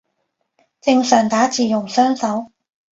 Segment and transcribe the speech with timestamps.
[0.81, 2.51] 正常打字用雙手